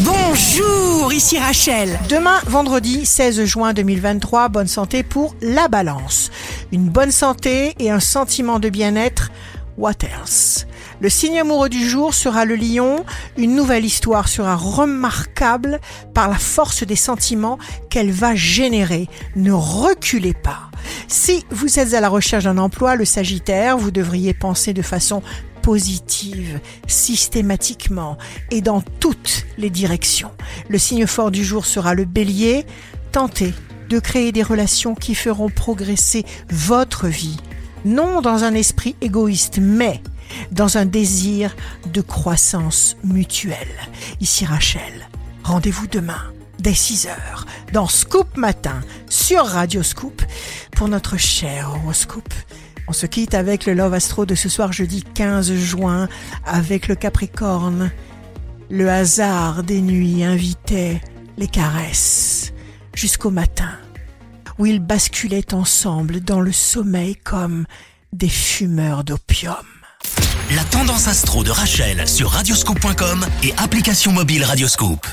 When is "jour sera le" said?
11.88-12.56, 31.42-32.04